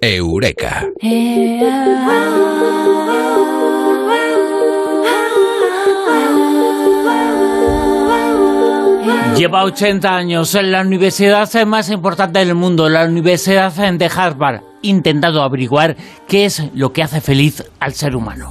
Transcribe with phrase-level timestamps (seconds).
[0.00, 0.86] Eureka.
[9.36, 15.42] Lleva 80 años en la universidad más importante del mundo, la Universidad de Harvard, intentando
[15.42, 18.48] averiguar qué es lo que hace feliz al ser humano.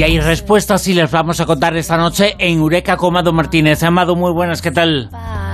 [0.00, 3.82] Y hay respuestas y les vamos a contar esta noche en Eureka con Amado Martínez.
[3.82, 5.10] Amado, muy buenas, ¿qué tal?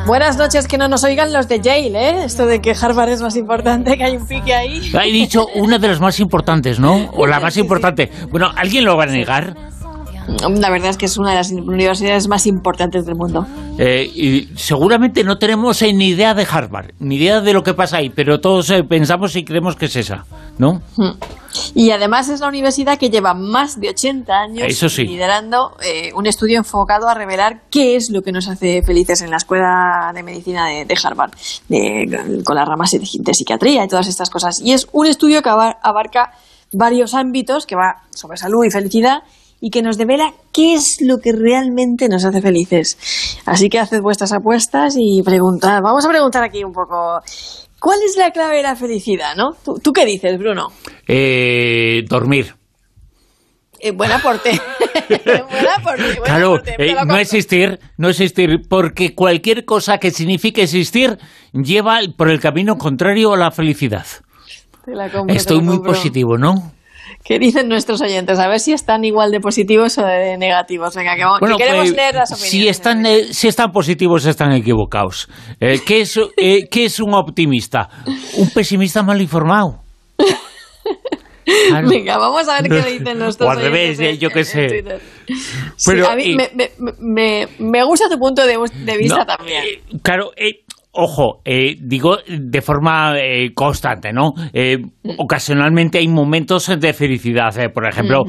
[0.06, 2.24] Buenas noches, que no nos oigan los de Yale, ¿eh?
[2.24, 4.92] Esto de que Harvard es más importante, que hay un pique ahí.
[4.94, 7.10] He dicho una de las más importantes, ¿no?
[7.14, 8.08] O la más importante.
[8.30, 9.56] Bueno, ¿alguien lo va a negar?
[10.28, 13.46] La verdad es que es una de las universidades más importantes del mundo.
[13.78, 17.74] Eh, y seguramente no tenemos eh, ni idea de Harvard, ni idea de lo que
[17.74, 20.24] pasa ahí, pero todos eh, pensamos y creemos que es esa,
[20.58, 20.82] ¿no?
[20.96, 21.12] Hmm.
[21.74, 25.74] Y además es la universidad que lleva más de 80 años liderando
[26.14, 30.12] un estudio enfocado a revelar qué es lo que nos hace felices en la Escuela
[30.14, 31.30] de Medicina de, Harvard,
[32.44, 34.60] con las ramas de, de psiquiatría y todas estas cosas.
[34.60, 36.32] Y es un estudio que abarca
[36.72, 39.22] varios ámbitos, que va sobre salud y felicidad,
[39.60, 42.98] y que nos devela qué es lo que realmente nos hace felices.
[43.46, 45.80] Así que haced vuestras apuestas y preguntad.
[45.82, 47.20] Vamos a preguntar aquí un poco.
[47.80, 49.52] ¿Cuál es la clave de la felicidad, no?
[49.82, 50.68] ¿Tú, qué dices, Bruno?
[51.06, 52.54] Eh, dormir.
[53.78, 54.50] Eh, buen aporte.
[55.08, 61.18] buen aporte claro, eh, no existir, no existir, porque cualquier cosa que signifique existir
[61.52, 64.06] lleva por el camino contrario a la felicidad.
[65.28, 66.72] Estoy muy positivo, ¿no?
[67.24, 68.38] ¿Qué dicen nuestros oyentes?
[68.38, 70.94] A ver si están igual de positivos o de negativos.
[70.94, 72.50] Venga, que, queremos pues, leer las opiniones.
[72.50, 75.28] Si están, eh, si están positivos, están equivocados.
[75.60, 77.88] Eh, ¿qué, es, eh, ¿Qué es un optimista?
[78.36, 79.80] Un pesimista mal informado.
[81.88, 84.84] Venga, vamos a ver qué dicen nuestros O al revés, yo qué sé.
[85.84, 86.36] Pero, a mí
[86.98, 88.56] me, me, gusta tu punto de,
[88.98, 89.64] vista también.
[90.02, 90.32] claro,
[90.96, 94.32] ojo, eh, digo de forma eh, constante, ¿no?
[94.52, 94.78] Eh,
[95.18, 97.54] ocasionalmente hay momentos de felicidad.
[97.72, 98.24] por ejemplo,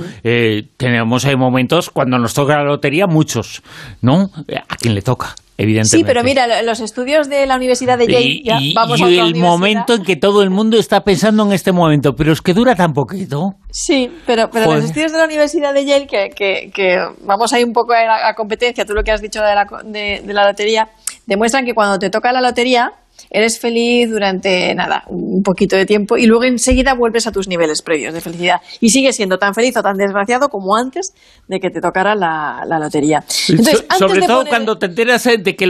[0.77, 3.63] tenemos hay momentos cuando nos toca la lotería, muchos,
[4.01, 4.29] ¿no?
[4.69, 5.35] ¿A quién le toca?
[5.59, 5.97] Evidentemente.
[5.97, 10.03] Sí, pero mira, los estudios de la Universidad de Yale, y, y el momento en
[10.03, 13.53] que todo el mundo está pensando en este momento, pero es que dura tan poquito.
[13.71, 17.63] Sí, pero, pero los estudios de la Universidad de Yale, que, que, que vamos ahí
[17.63, 20.45] un poco a, a, competencia, tú lo que has dicho de la, de, de la
[20.45, 20.89] lotería,
[21.27, 22.93] demuestran que cuando te toca la lotería
[23.29, 27.81] eres feliz durante nada, un poquito de tiempo y luego enseguida vuelves a tus niveles
[27.81, 31.13] previos de felicidad y sigues siendo tan feliz o tan desgraciado como antes
[31.47, 33.23] de que te tocara la, lotería.
[33.27, 35.67] sobre todo cuando te enteras eh, de que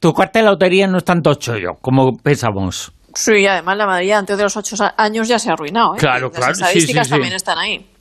[0.00, 2.92] tocarte la lotería no es tanto chollo como pensamos.
[3.14, 5.94] Sí, además la mayoría antes de los ocho años ya se ha arruinado.
[5.94, 5.98] ¿eh?
[5.98, 6.48] Claro, claro.
[6.48, 7.93] Las estadísticas también están ahí.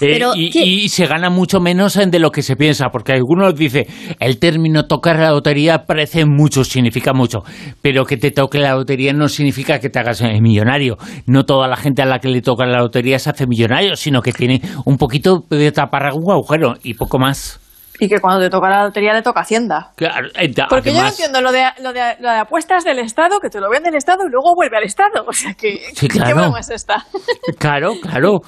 [0.00, 3.86] Eh, y, se gana mucho menos de lo que se piensa, porque algunos dicen,
[4.20, 7.42] el término tocar la lotería parece mucho, significa mucho,
[7.82, 10.96] pero que te toque la lotería no significa que te hagas eh, millonario.
[11.26, 14.22] No toda la gente a la que le toca la lotería se hace millonario, sino
[14.22, 17.60] que tiene un poquito de tapar un agujero y poco más.
[18.00, 19.92] Y que cuando te toca la lotería le toca Hacienda.
[19.96, 20.28] Claro,
[20.68, 23.60] Porque yo no entiendo lo de, lo, de, lo de apuestas del Estado, que te
[23.60, 25.24] lo vende el Estado y luego vuelve al Estado.
[25.28, 27.06] O sea, que, ¿qué broma es esta?
[27.58, 28.40] Claro, claro.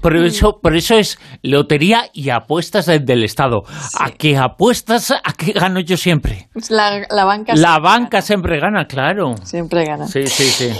[0.00, 3.62] Por eso, por eso es lotería y apuestas del, Estado.
[3.98, 5.10] ¿A qué apuestas?
[5.10, 6.48] ¿A qué gano yo siempre?
[6.70, 9.34] La, la banca La banca siempre gana, claro.
[9.42, 10.06] Siempre gana.
[10.06, 10.72] Sí, sí, sí.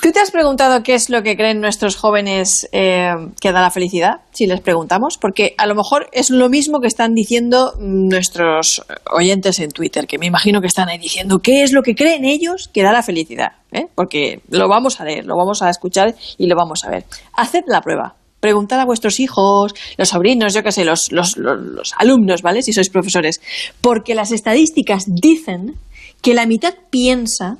[0.00, 3.70] ¿Tú te has preguntado qué es lo que creen nuestros jóvenes eh, que da la
[3.70, 4.22] felicidad?
[4.30, 9.58] Si les preguntamos, porque a lo mejor es lo mismo que están diciendo nuestros oyentes
[9.58, 12.70] en Twitter, que me imagino que están ahí diciendo qué es lo que creen ellos
[12.72, 13.88] que da la felicidad, ¿eh?
[13.94, 17.04] porque lo vamos a leer, lo vamos a escuchar y lo vamos a ver.
[17.34, 18.14] Haced la prueba.
[18.40, 22.62] Preguntad a vuestros hijos, los sobrinos, yo qué sé, los, los, los alumnos, ¿vale?
[22.62, 23.42] Si sois profesores.
[23.82, 25.74] Porque las estadísticas dicen
[26.22, 27.58] que la mitad piensa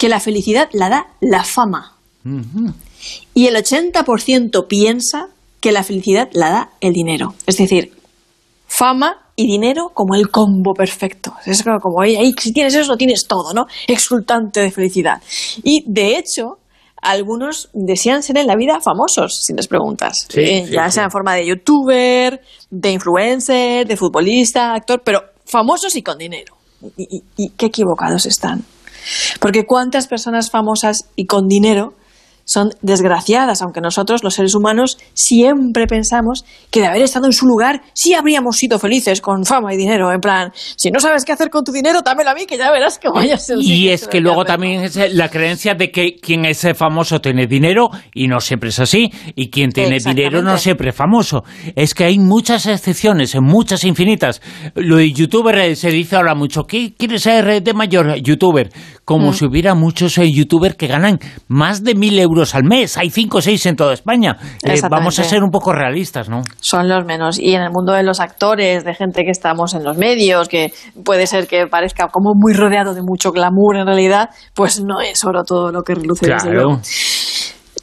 [0.00, 1.92] que la felicidad la da la fama.
[3.34, 5.28] Y el 80% piensa
[5.60, 7.34] que la felicidad la da el dinero.
[7.46, 7.92] Es decir,
[8.66, 11.34] fama y dinero como el combo perfecto.
[11.44, 13.66] Es como, ahí, si tienes eso, tienes todo, ¿no?
[13.86, 15.20] Exultante de felicidad.
[15.62, 16.56] Y de hecho,
[17.02, 20.26] algunos desean ser en la vida famosos, si les preguntas.
[20.34, 26.02] Eh, ya sea en forma de youtuber, de influencer, de futbolista, actor, pero famosos y
[26.02, 26.56] con dinero.
[26.96, 28.64] y qué equivocados están.
[29.40, 31.94] Porque cuántas personas famosas y con dinero
[32.50, 37.46] son desgraciadas, aunque nosotros, los seres humanos, siempre pensamos que de haber estado en su
[37.46, 40.10] lugar, sí habríamos sido felices con fama y dinero.
[40.10, 42.72] En plan, si no sabes qué hacer con tu dinero, dámelo a mí, que ya
[42.72, 43.58] verás que voy a ser.
[43.60, 47.88] Y es que luego también es la creencia de que quien es famoso tiene dinero,
[48.12, 51.44] y no siempre es así, y quien tiene dinero no siempre es famoso.
[51.76, 54.42] Es que hay muchas excepciones, muchas infinitas.
[54.74, 58.72] Lo de youtuber eh, se dice ahora mucho, ¿qué quieres ser de mayor youtuber?
[59.04, 59.34] Como mm.
[59.34, 62.96] si hubiera muchos eh, youtubers que ganan más de mil euros al mes.
[62.96, 64.36] Hay cinco o seis en toda España.
[64.62, 66.42] Eh, vamos a ser un poco realistas, ¿no?
[66.60, 67.38] Son los menos.
[67.38, 70.72] Y en el mundo de los actores, de gente que estamos en los medios, que
[71.04, 75.24] puede ser que parezca como muy rodeado de mucho glamour en realidad, pues no es
[75.24, 76.80] oro todo lo que reluce claro.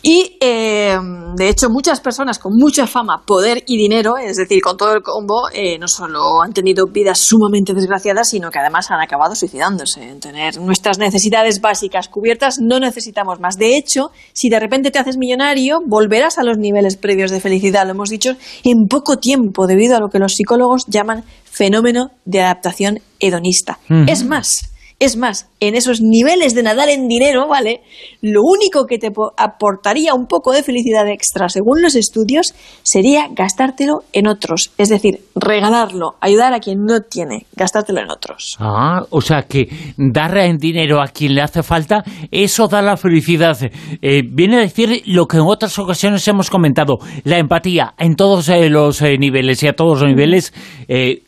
[0.01, 0.97] Y eh,
[1.35, 5.01] de hecho, muchas personas con mucha fama, poder y dinero, es decir, con todo el
[5.01, 10.03] combo, eh, no solo han tenido vidas sumamente desgraciadas, sino que además han acabado suicidándose.
[10.03, 13.57] En tener nuestras necesidades básicas cubiertas, no necesitamos más.
[13.57, 17.85] De hecho, si de repente te haces millonario, volverás a los niveles previos de felicidad,
[17.85, 22.41] lo hemos dicho, en poco tiempo, debido a lo que los psicólogos llaman fenómeno de
[22.41, 23.79] adaptación hedonista.
[24.07, 27.81] Es más, es más, en esos niveles de nadar en dinero, ¿vale?
[28.21, 34.03] Lo único que te aportaría un poco de felicidad extra, según los estudios, sería gastártelo
[34.11, 34.71] en otros.
[34.79, 38.57] Es decir, regalarlo, ayudar a quien no tiene, gastártelo en otros.
[38.59, 42.97] Ah, o sea que dar en dinero a quien le hace falta, eso da la
[42.97, 43.57] felicidad.
[44.01, 48.49] Eh, viene a decir lo que en otras ocasiones hemos comentado, la empatía en todos
[48.49, 50.53] eh, los eh, niveles y a todos los niveles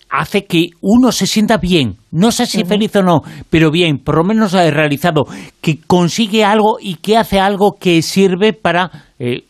[0.09, 1.97] hace que uno se sienta bien.
[2.11, 5.25] No sé si feliz o no, pero bien, por lo menos ha realizado,
[5.61, 9.43] que consigue algo y que hace algo que sirve para eh,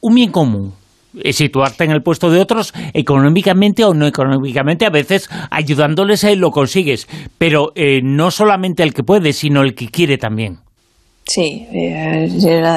[0.00, 0.74] un bien común.
[1.12, 6.30] Eh, situarte en el puesto de otros económicamente o no económicamente, a veces ayudándoles a
[6.30, 10.58] él lo consigues, pero eh, no solamente el que puede, sino el que quiere también.
[11.26, 11.66] Sí,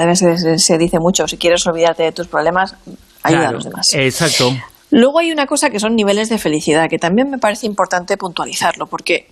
[0.07, 2.75] veces se dice mucho, si quieres olvidarte de tus problemas,
[3.21, 3.93] ayuda a los demás.
[3.93, 4.51] Exacto.
[4.89, 8.85] Luego hay una cosa que son niveles de felicidad, que también me parece importante puntualizarlo,
[8.87, 9.27] porque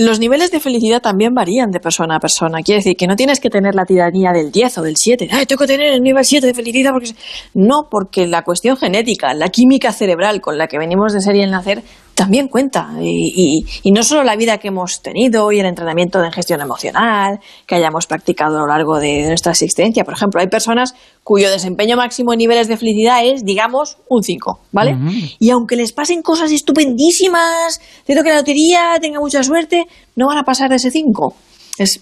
[0.00, 2.62] los niveles de felicidad también varían de persona a persona.
[2.62, 5.28] Quiere decir que no tienes que tener la tiranía del 10 o del 7.
[5.30, 7.12] Ay, tengo que tener el nivel 7 de felicidad porque...
[7.52, 11.42] No, porque la cuestión genética, la química cerebral con la que venimos de ser y
[11.42, 11.82] el nacer
[12.14, 12.90] también cuenta.
[13.00, 17.74] Y, no solo la vida que hemos tenido y el entrenamiento de gestión emocional que
[17.74, 20.04] hayamos practicado a lo largo de nuestra existencia.
[20.04, 20.94] Por ejemplo, hay personas
[21.30, 24.96] cuyo desempeño máximo en niveles de felicidad es, digamos, un 5, ¿vale?
[25.38, 29.86] Y aunque les pasen cosas estupendísimas, que la lotería tenga mucha suerte,
[30.16, 31.36] no van a pasar de ese 5.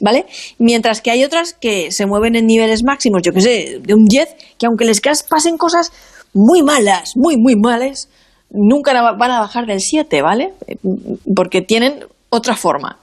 [0.00, 0.24] ¿Vale?
[0.58, 4.06] Mientras que hay otras que se mueven en niveles máximos, yo que sé, de un
[4.06, 4.28] 10,
[4.58, 5.92] que aunque les pasen cosas
[6.32, 8.08] muy malas, muy, muy malas,
[8.48, 10.54] nunca van a bajar del 7, ¿vale?
[11.36, 12.98] Porque tienen otra forma.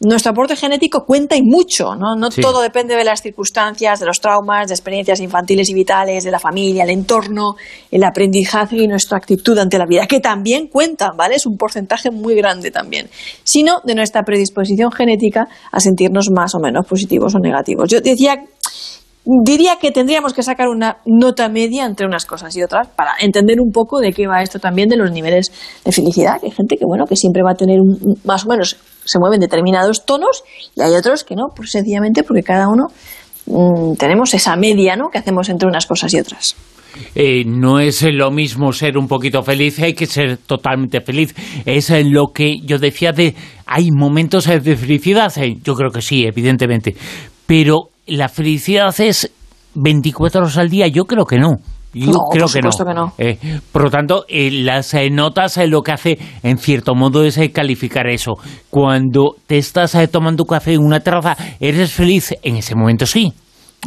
[0.00, 2.14] Nuestro aporte genético cuenta y mucho, ¿no?
[2.14, 6.30] No todo depende de las circunstancias, de los traumas, de experiencias infantiles y vitales, de
[6.30, 7.56] la familia, el entorno,
[7.90, 11.34] el aprendizaje y nuestra actitud ante la vida, que también cuentan, ¿vale?
[11.34, 13.08] Es un porcentaje muy grande también,
[13.42, 17.90] sino de nuestra predisposición genética a sentirnos más o menos positivos o negativos.
[17.90, 18.36] Yo decía
[19.44, 23.60] diría que tendríamos que sacar una nota media entre unas cosas y otras para entender
[23.60, 25.52] un poco de qué va esto también de los niveles
[25.84, 26.38] de felicidad.
[26.42, 27.78] hay gente que, bueno, que siempre va a tener
[28.24, 28.76] más o menos,
[29.08, 30.44] se mueven determinados tonos
[30.76, 32.88] y hay otros que no, pues sencillamente porque cada uno
[33.46, 36.54] mm, tenemos esa media, ¿no?, que hacemos entre unas cosas y otras.
[37.14, 41.34] Eh, no es lo mismo ser un poquito feliz, hay que ser totalmente feliz.
[41.64, 43.34] Es lo que yo decía de
[43.66, 46.94] hay momentos de felicidad, eh, yo creo que sí, evidentemente,
[47.46, 49.30] pero la felicidad es
[49.74, 51.56] 24 horas al día, yo creo que no.
[51.94, 53.12] Yo creo que no.
[53.18, 53.38] Eh,
[53.72, 58.06] por lo tanto, eh, las eh, notas lo que hace, en cierto modo, es calificar
[58.08, 58.34] eso.
[58.70, 62.34] Cuando te estás tomando café en una terraza, ¿eres feliz?
[62.42, 63.32] En ese momento sí.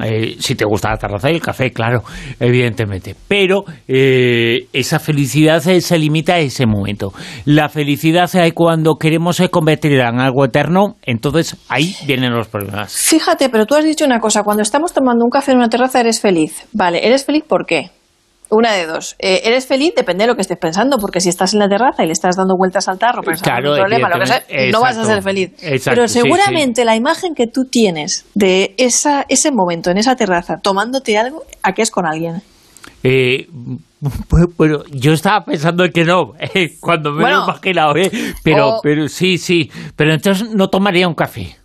[0.02, 2.04] Eh, si te gusta la terraza y el café, claro,
[2.39, 3.13] evidentemente.
[3.27, 7.12] Pero eh, esa felicidad se limita a ese momento.
[7.46, 12.94] La felicidad es cuando queremos convertirla en algo eterno, entonces ahí vienen los problemas.
[12.94, 16.00] Fíjate, pero tú has dicho una cosa, cuando estamos tomando un café en una terraza
[16.00, 16.65] eres feliz.
[16.72, 17.92] Vale, ¿eres feliz por qué?
[18.51, 19.15] Una de dos.
[19.17, 19.93] Eh, ¿Eres feliz?
[19.96, 22.36] Depende de lo que estés pensando, porque si estás en la terraza y le estás
[22.36, 25.24] dando vueltas al tarro pensando en un problema, lo que sea, no vas a ser
[25.24, 25.51] feliz.
[25.86, 31.17] Pero seguramente la imagen que tú tienes de esa, ese momento en esa terraza tomándote
[31.17, 32.41] algo, ¿a qué es con alguien?
[33.03, 33.48] Eh,
[34.58, 38.12] bueno, yo estaba pensando que no, eh, cuando me lo he imaginado, eh,
[38.43, 41.55] pero, pero sí, sí, pero entonces no tomaría un café.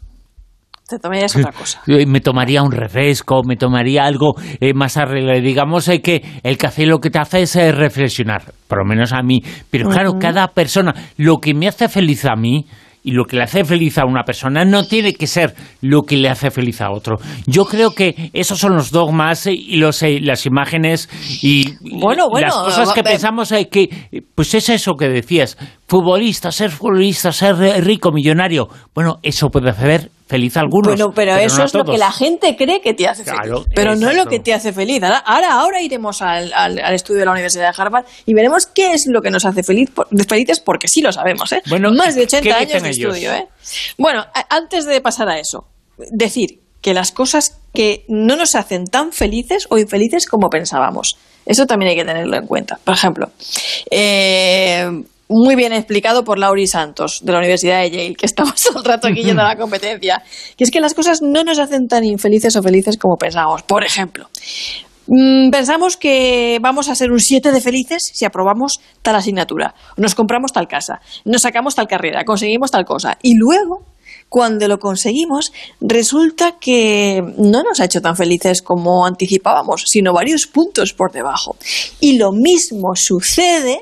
[0.89, 1.83] Te tomarías otra cosa.
[1.87, 5.41] Me tomaría un refresco, me tomaría algo eh, más arreglado.
[5.41, 9.13] Digamos eh, que el café lo que te hace es eh, reflexionar, por lo menos
[9.13, 9.43] a mí.
[9.71, 12.67] Pero claro, cada persona, lo que me hace feliz a mí,
[13.07, 16.17] y lo que le hace feliz a una persona no tiene que ser lo que
[16.17, 17.19] le hace feliz a otro.
[17.47, 21.09] Yo creo que esos son los dogmas y los, eh, las imágenes
[21.41, 27.31] y las cosas que pensamos eh, que, pues es eso que decías, futbolista, ser futbolista,
[27.31, 28.69] ser rico, millonario.
[28.93, 30.89] Bueno, eso puede hacer feliz a algunos.
[30.89, 33.65] Bueno, pero, eso es lo que la gente cree que te hace feliz.
[33.75, 35.03] Pero no es lo que te hace feliz.
[35.03, 39.07] Ahora, ahora, iremos al, al, estudio de la Universidad de Harvard y veremos qué es
[39.07, 39.91] lo que nos hace feliz,
[40.29, 41.53] felices, porque sí lo sabemos.
[41.53, 41.63] ¿eh?
[41.69, 43.33] Bueno, Más de 80 años de estudio.
[43.33, 43.49] ¿eh?
[43.99, 45.67] Bueno, antes de pasar a eso,
[46.11, 51.17] decir que las cosas que no nos hacen tan felices o infelices como pensábamos.
[51.45, 52.79] Eso también hay que tenerlo en cuenta.
[52.83, 53.31] Por ejemplo,
[53.91, 54.89] eh,
[55.29, 58.85] muy bien explicado por Lauri Santos, de la Universidad de Yale, que estamos todo el
[58.85, 60.23] rato aquí yendo a la competencia.
[60.57, 63.63] Y es que las cosas no nos hacen tan infelices o felices como pensábamos.
[63.63, 64.29] Por ejemplo,
[65.09, 70.15] mm, pensamos que vamos a ser un 7 de felices si aprobamos tal asignatura, nos
[70.15, 73.19] compramos tal casa, nos sacamos tal carrera, conseguimos tal cosa.
[73.23, 73.85] Y luego,
[74.29, 80.47] cuando lo conseguimos, resulta que no nos ha hecho tan felices como anticipábamos, sino varios
[80.47, 81.57] puntos por debajo.
[82.01, 83.81] Y lo mismo sucede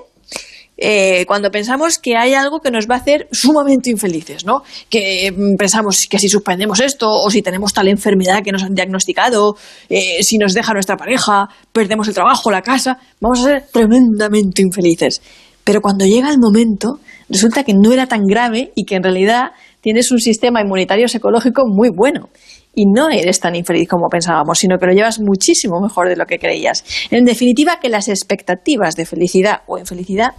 [0.77, 4.63] eh, cuando pensamos que hay algo que nos va a hacer sumamente infelices, ¿no?
[4.91, 8.75] Que mm, pensamos que si suspendemos esto o si tenemos tal enfermedad que nos han
[8.75, 9.57] diagnosticado,
[9.89, 14.63] eh, si nos deja nuestra pareja, perdemos el trabajo, la casa, vamos a ser tremendamente
[14.63, 15.23] infelices.
[15.63, 19.53] Pero cuando llega el momento, resulta que no era tan grave y que en realidad
[19.81, 22.29] tienes un sistema inmunitario psicológico muy bueno
[22.75, 26.27] y no eres tan infeliz como pensábamos, sino que lo llevas muchísimo mejor de lo
[26.27, 26.85] que creías.
[27.11, 30.33] En definitiva, que las expectativas de felicidad o infelicidad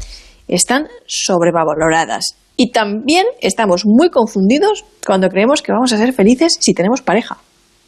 [0.48, 2.36] están sobrevaloradas.
[2.58, 7.38] Y también estamos muy confundidos cuando creemos que vamos a ser felices si tenemos pareja.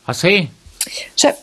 [0.06, 0.50] ¿Ah, sí?
[0.88, 1.36] O sea,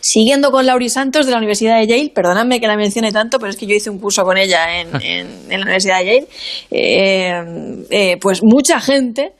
[0.00, 3.50] siguiendo con Lauri Santos de la Universidad de Yale, perdóname que la mencione tanto, pero
[3.50, 6.28] es que yo hice un curso con ella en, la Universidad de Yale,
[6.70, 9.32] eh, eh, pues mucha gente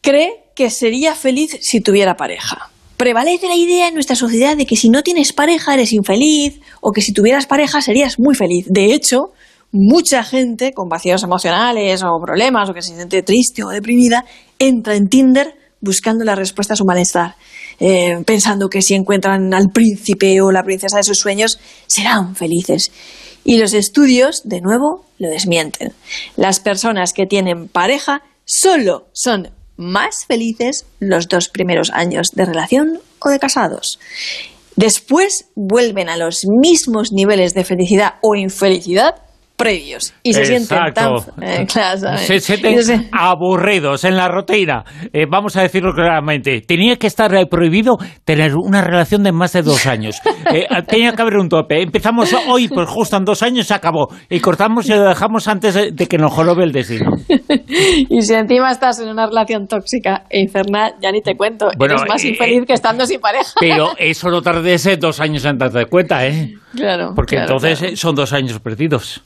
[0.00, 2.70] cree que sería feliz si tuviera pareja.
[2.96, 6.90] Prevalece la idea en nuestra sociedad de que si no tienes pareja eres infeliz o
[6.90, 8.66] que si tuvieras pareja serías muy feliz.
[8.68, 9.32] De hecho,
[9.72, 14.24] mucha gente con vacíos emocionales o problemas o que se siente triste o deprimida
[14.58, 17.36] entra en Tinder buscando la respuesta a su malestar,
[17.78, 22.90] eh, pensando que si encuentran al príncipe o la princesa de sus sueños serán felices.
[23.44, 25.92] Y los estudios, de nuevo, lo desmienten.
[26.36, 33.00] Las personas que tienen pareja solo son más felices los dos primeros años de relación
[33.20, 34.00] o de casados.
[34.74, 39.14] Después vuelven a los mismos niveles de felicidad o infelicidad
[39.58, 41.66] previos y se sienten tan eh,
[42.16, 46.60] se sienten aburridos en la rutina eh, vamos a decirlo claramente.
[46.60, 50.20] Tenía que estar eh, prohibido tener una relación de más de dos años.
[50.88, 51.82] Tenía que haber un tope.
[51.82, 54.08] Empezamos hoy pues justo en dos años se acabó.
[54.28, 57.10] Y cortamos y lo dejamos antes de que nos jorobe el destino.
[57.70, 61.68] Y si encima estás en una relación tóxica e infernal ya ni te cuento.
[61.78, 63.52] Eres más infeliz que estando sin pareja.
[63.60, 68.32] pero eso no tardes dos años en darte cuenta eh claro porque entonces son dos
[68.32, 69.22] años perdidos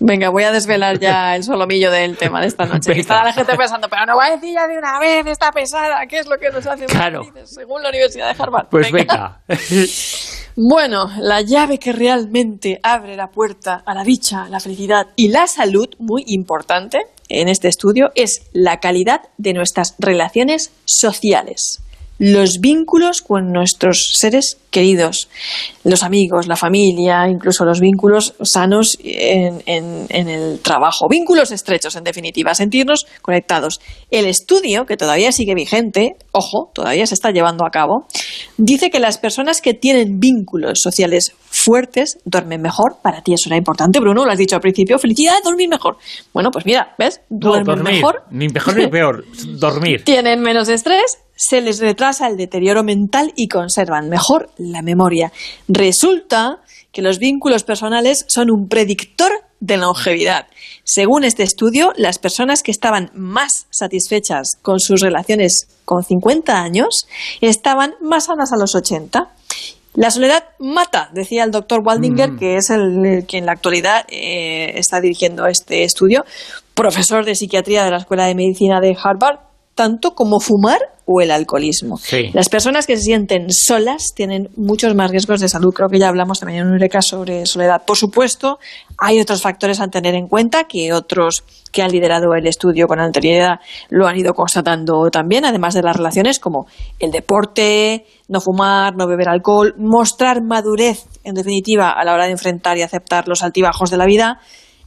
[0.00, 2.98] Venga, voy a desvelar ya el solomillo del tema de esta noche.
[2.98, 6.06] Está la gente pensando, pero no voy a decir ya de una vez esta pesada,
[6.06, 7.22] ¿qué es lo que nos hace claro.
[7.44, 8.68] según la Universidad de Harvard?
[8.68, 9.40] Pues venga.
[10.56, 15.46] bueno, la llave que realmente abre la puerta a la dicha, la felicidad y la
[15.46, 21.80] salud, muy importante en este estudio, es la calidad de nuestras relaciones sociales
[22.18, 25.28] los vínculos con nuestros seres queridos,
[25.84, 29.62] los amigos, la familia, incluso los vínculos sanos en,
[30.10, 33.80] el trabajo, vínculos estrechos, en definitiva, sentirnos conectados.
[34.10, 38.06] El estudio, que todavía sigue vigente, ojo, todavía se está llevando a cabo,
[38.58, 42.96] dice que las personas que tienen vínculos sociales fuertes duermen mejor.
[43.02, 44.98] Para ti eso era importante, Bruno, lo has dicho al principio.
[44.98, 45.96] Felicidad, dormir mejor.
[46.32, 47.20] Bueno, pues mira, ¿ves?
[47.30, 48.24] Duermen mejor.
[48.30, 49.24] Ni mejor ni peor,
[49.58, 50.04] dormir.
[50.04, 55.32] Tienen menos estrés se les retrasa el deterioro mental y conservan mejor la memoria.
[55.68, 56.58] Resulta
[56.92, 60.46] que los vínculos personales son un predictor de longevidad.
[60.82, 67.06] Según este estudio, las personas que estaban más satisfechas con sus relaciones con 50 años
[67.40, 69.30] estaban más sanas a los 80.
[69.94, 72.38] La soledad mata, decía el doctor Waldinger, mm.
[72.38, 76.24] que es el, que en la actualidad eh, está dirigiendo este estudio,
[76.74, 79.38] profesor de psiquiatría de la Escuela de Medicina de Harvard,
[79.76, 82.00] tanto como fumar o el alcoholismo.
[82.32, 85.72] Las personas que se sienten solas tienen muchos más riesgos de salud.
[85.72, 87.82] Creo que ya hablamos también en Eureka sobre soledad.
[87.86, 88.58] Por supuesto,
[88.98, 92.98] hay otros factores a tener en cuenta que otros que han liderado el estudio con
[92.98, 96.66] anterioridad lo han ido constatando también, además de las relaciones como
[96.98, 102.32] el deporte, no fumar, no beber alcohol, mostrar madurez, en definitiva, a la hora de
[102.32, 104.40] enfrentar y aceptar los altibajos de la vida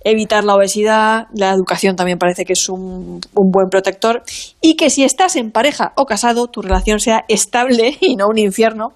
[0.03, 4.24] evitar la obesidad, la educación también parece que es un, buen protector
[4.62, 8.38] y que si estás en pareja o casado, tu relación sea estable y no un
[8.38, 8.94] infierno,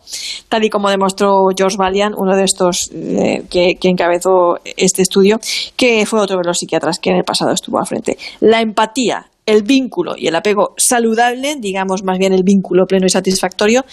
[0.49, 5.39] tal y como demostró George Valian, uno de estos eh, que, encabezó este estudio,
[5.75, 8.17] que fue otro de los psiquiatras que en el pasado estuvo al frente.
[8.39, 13.09] La empatía, el vínculo y el apego saludable, digamos más bien el vínculo pleno y
[13.09, 13.83] satisfactorio,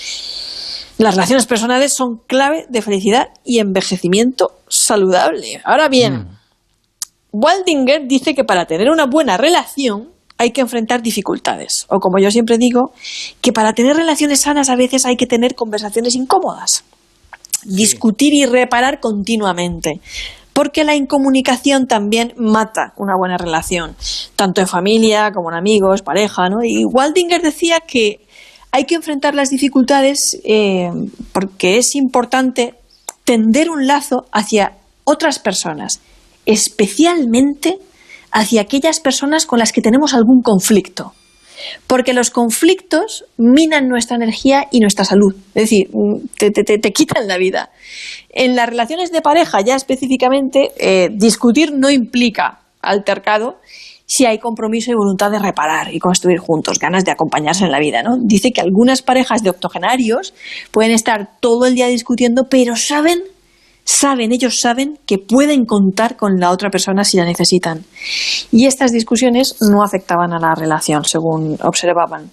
[0.98, 5.60] las relaciones personales son clave de felicidad y envejecimiento saludable.
[5.64, 6.39] Ahora bien, mm.
[7.32, 10.08] Waldinger dice que para tener una buena relación
[10.38, 11.86] hay que enfrentar dificultades.
[11.88, 12.92] O como yo siempre digo,
[13.40, 16.84] que para tener relaciones sanas a veces hay que tener conversaciones incómodas.
[17.64, 20.00] Discutir y reparar continuamente.
[20.54, 23.94] Porque la incomunicación también mata una buena relación,
[24.34, 26.64] tanto en familia como en amigos, pareja, ¿no?
[26.64, 28.26] Y Waldinger decía que
[28.72, 30.90] hay que enfrentar las dificultades eh,
[31.32, 32.74] porque es importante
[33.24, 34.72] tender un lazo hacia
[35.04, 36.00] otras personas
[36.46, 37.78] especialmente
[38.32, 41.12] hacia aquellas personas con las que tenemos algún conflicto.
[41.86, 45.34] Porque los conflictos minan nuestra energía y nuestra salud.
[45.54, 45.90] Es decir,
[46.38, 47.70] te, quitan la vida.
[48.30, 53.58] En las relaciones de pareja, ya específicamente, eh, discutir no implica altercado
[54.06, 57.78] si hay compromiso y voluntad de reparar y construir juntos, ganas de acompañarse en la
[57.78, 58.02] vida.
[58.02, 58.16] ¿no?
[58.20, 60.34] Dice que algunas parejas de octogenarios
[60.72, 63.22] pueden estar todo el día discutiendo, pero saben
[63.90, 67.84] saben, ellos saben que pueden contar con la otra persona si la necesitan.
[68.52, 72.30] Y estas discusiones no afectaban a la relación, según observaban.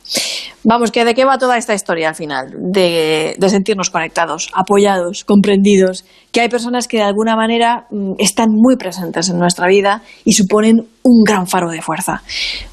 [0.63, 2.53] Vamos, que de qué va toda esta historia al final?
[2.71, 8.75] De, sentirnos conectados, apoyados, comprendidos, que hay personas que de alguna manera mm, están muy
[8.75, 12.21] presentes en nuestra vida y suponen un gran faro de fuerza.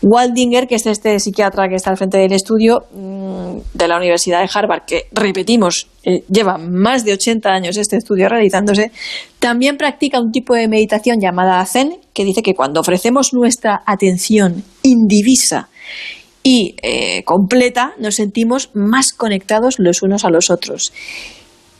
[0.03, 4.41] Waldinger, que es este psiquiatra que está al frente del estudio mm, de la Universidad
[4.41, 8.93] de Harvard, que repetimos, eh, lleva más de 80 años este estudio realizándose,
[9.39, 14.63] también practica un tipo de meditación llamada Zen, que dice que cuando ofrecemos nuestra atención
[14.83, 15.69] indivisa
[16.43, 20.93] y eh, completa, nos sentimos más conectados los unos a los otros.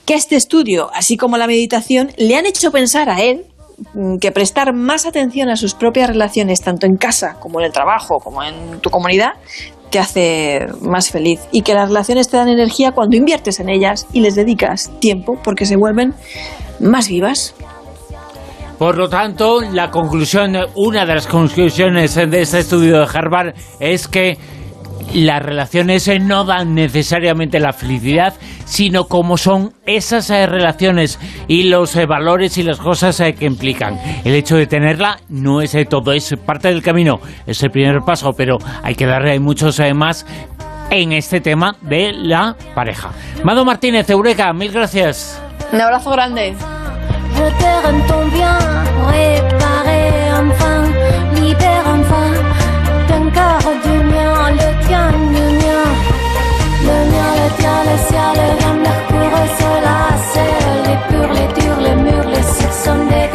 [0.07, 3.45] Que este estudio, así como la meditación, le han hecho pensar a él
[3.93, 7.73] mm, que prestar más atención a sus propias relaciones, tanto en casa como en el
[7.73, 9.33] trabajo, como en tu comunidad,
[9.95, 14.09] te hace más feliz y que las relaciones te dan energía cuando inviertes en ellas
[14.13, 16.15] y les dedicas tiempo porque se vuelven
[16.81, 17.55] más vivas.
[18.77, 24.09] Por lo tanto, la conclusión, una de las conclusiones de este estudio de Harvard es
[24.09, 24.37] que
[25.15, 31.95] las relaciones no dan necesariamente la felicidad, sino como son esas eh, relaciones y los
[31.97, 33.99] eh, valores y las cosas eh, que implican.
[34.25, 38.33] El hecho de tenerla no es todo, es parte del camino, es el primer paso,
[38.37, 40.27] pero hay que darle muchos más
[40.91, 43.11] en este tema de la pareja.
[43.43, 45.41] Mado Martínez, Eureka, mil gracias.
[45.73, 46.55] Un abrazo grande.
[59.59, 59.99] seul, la
[60.33, 63.34] seule, les purs, les durs, les murs, les six sonnés.